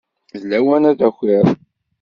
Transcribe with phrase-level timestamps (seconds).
[0.41, 1.47] D lawan ad d-takiḍ.